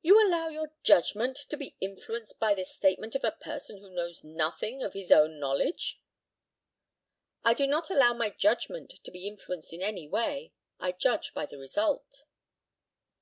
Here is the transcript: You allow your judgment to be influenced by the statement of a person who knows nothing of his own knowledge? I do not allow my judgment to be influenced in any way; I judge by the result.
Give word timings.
You 0.00 0.26
allow 0.26 0.48
your 0.48 0.72
judgment 0.82 1.36
to 1.50 1.58
be 1.58 1.76
influenced 1.78 2.38
by 2.40 2.54
the 2.54 2.64
statement 2.64 3.14
of 3.14 3.22
a 3.22 3.32
person 3.32 3.76
who 3.82 3.90
knows 3.90 4.24
nothing 4.24 4.82
of 4.82 4.94
his 4.94 5.12
own 5.12 5.38
knowledge? 5.38 6.00
I 7.44 7.52
do 7.52 7.66
not 7.66 7.90
allow 7.90 8.14
my 8.14 8.30
judgment 8.30 8.94
to 9.04 9.10
be 9.10 9.26
influenced 9.26 9.74
in 9.74 9.82
any 9.82 10.08
way; 10.08 10.54
I 10.80 10.92
judge 10.92 11.34
by 11.34 11.44
the 11.44 11.58
result. 11.58 12.24